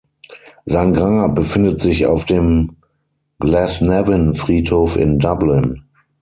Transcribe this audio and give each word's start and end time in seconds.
Sein 0.65 0.95
Grab 0.95 1.35
befindet 1.35 1.79
sich 1.79 2.07
auf 2.07 2.25
dem 2.25 2.77
Glasnevin-Friedhof 3.39 4.95
in 4.95 5.19
Dublin. 5.19 5.83